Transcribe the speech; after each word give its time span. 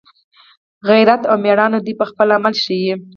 غیرت 0.89 1.21
او 1.29 1.35
میړانه 1.43 1.77
دوی 1.81 1.93
په 2.01 2.05
خپل 2.09 2.27
عمل 2.35 2.53
یې 2.57 2.61
ښایي 2.63 2.93